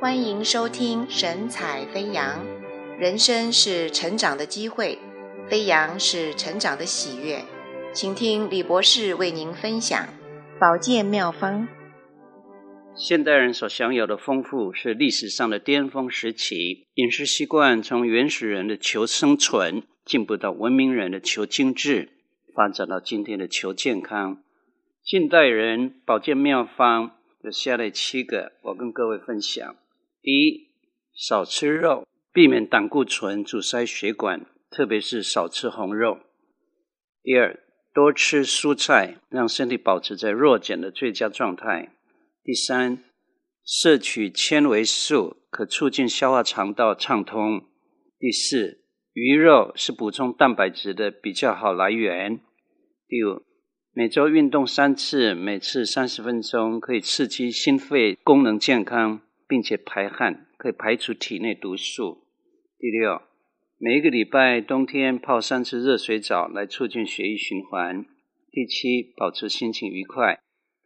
[0.00, 2.46] 欢迎收听神采飞扬。
[3.00, 4.96] 人生是成长的机会，
[5.50, 7.42] 飞扬是成长的喜悦。
[7.92, 10.06] 请听李博士为您分享
[10.60, 11.66] 保健妙方。
[12.94, 22.10] 现代人所享有的丰富是历史上的巅峰时期，饮食习惯从原始人的求生存，进步到文明人的求精致，
[22.54, 24.38] 发展到今天的求健康。
[25.02, 29.74] 近代人保健妙方有下列七个，我跟各位分享。
[30.20, 30.70] 第一，
[31.14, 36.18] 少吃肉，避免胆固醇阻塞血管，特别是少吃红肉。
[37.22, 37.58] 第二，
[37.94, 41.94] 多吃蔬菜，让身体保持在弱碱的最佳状态。
[42.42, 43.04] 第三，
[43.64, 47.62] 摄取纤维素，可促进消化肠道畅通。
[48.18, 48.80] 第四，
[49.12, 52.40] 鱼肉是补充蛋白质的比较好来源。
[53.06, 53.42] 第五，
[53.92, 59.20] 每周运动三次，每次三十分钟，可以刺激心肺功能健康。
[59.48, 62.26] 并且排汗，可以排除体内毒素。
[62.78, 63.22] 第六，
[63.78, 68.04] 每一个礼拜冬天泡三次热水澡，来促进血液循环。
[68.52, 70.38] 第七，保持心情愉快，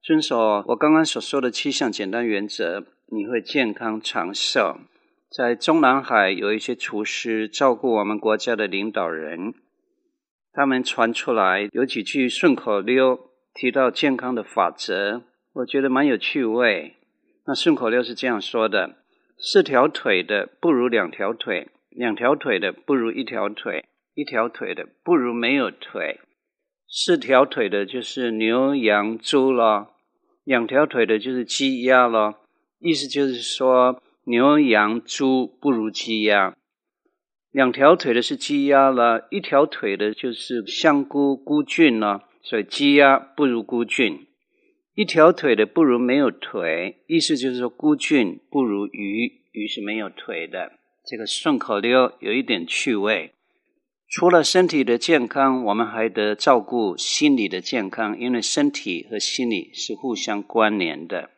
[0.00, 4.78] 遵守我刚刚所说的七项简单原则，你会健康长寿。
[5.30, 9.52] 在中南海有一些厨师照顾我们国家的领导人，
[10.52, 15.22] 他们传出来有几句顺口溜，提到健康的法则，
[15.54, 16.94] 我觉得蛮有趣味。
[17.46, 18.96] 那顺口溜是这样说的：
[19.36, 26.20] 四条腿的不如两条腿，两条腿的不如一条腿，一条腿的不如没有腿。
[26.88, 29.94] 四条腿的就是牛羊猪咯，
[30.44, 32.36] 两条腿的就是鸡鸭咯。
[32.78, 36.56] 意思就是说，牛羊猪不如鸡鸭，
[37.50, 44.26] 两条腿的是鸡鸭了，一条腿的就是香菇菇菌了，所以鸡鸭不如菇菌。
[44.96, 50.74] 一条腿的不如没有腿，意思就是说孤菌不如鱼，鱼是没有腿的。
[51.04, 53.32] 这个顺口溜有一点趣味。
[54.08, 61.30] 除了身体的健康，我们还得照顾心理的健康，因为身体和心理是互相关联的。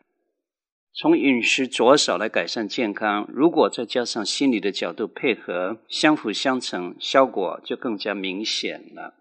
[0.92, 9.14] 从饮食着手来改善健康，如果再加上心理的角度配合，相辅相成，效果就更加明显了。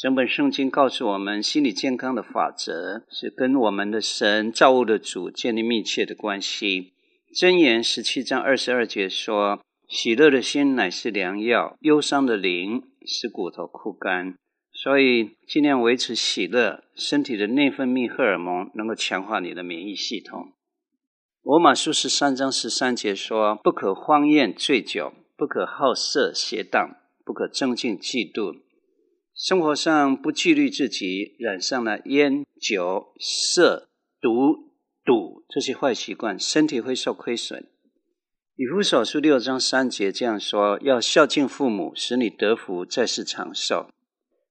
[0.00, 6.94] 整本圣经告诉我们，心理健康的法则是跟我们的神造物的主建立密切的关系。
[7.34, 14.36] 箴言十七章二十二节说：“喜乐的心乃是良药，忧伤的灵使骨头枯干。”
[14.72, 20.54] 所以尽量维持喜乐，身体的内分泌荷尔蒙能够强化你的免疫系统。
[21.42, 28.60] 罗马书十三章十三节说：“不可荒宴醉酒，不可好色邪荡，不可争竞嫉妒。”
[29.40, 33.88] 生活上不纪律自己，染上了烟酒色
[34.20, 37.66] 毒赌这些坏习惯，身体会受亏损。
[38.56, 43.88] 以弗所书六章三节这样说：要孝敬父母，使你得福，在世长寿。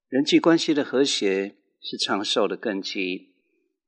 [0.08, 3.36] 人际关系的和谐是长寿的根基。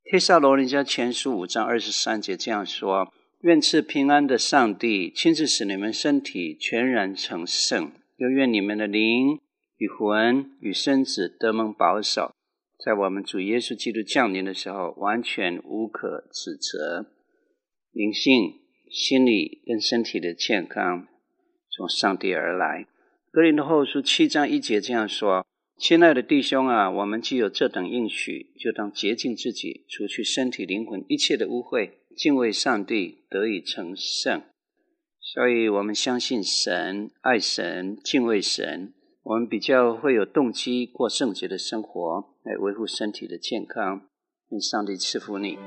[0.04, 9.40] 帖撒罗人家前书五章二十三节这样说：愿赐平安的上帝亲自使你们身体全然成圣，又愿你们的灵。
[9.82, 12.36] 与魂与身子得蒙保守，
[12.78, 17.08] 在我们主耶稣基督降临的时候，完全无可指责。
[17.92, 18.60] 灵性、
[18.92, 21.08] 心理跟身体的健康
[21.76, 22.86] 从上帝而来。
[23.32, 25.48] 格林的后书七章一节这样说
[25.82, 34.44] ：“亲爱的弟兄啊，我们既有这等应许，就当洁净自己，除去身体、灵魂一切的污秽，敬畏上帝，得以成圣。”
[35.20, 38.94] 所以，我们相信神，爱神，敬畏神。
[39.24, 44.02] 我们比较会有动机过圣洁的生活，来维护身体的健康。
[44.50, 45.58] 愿上帝赐福你。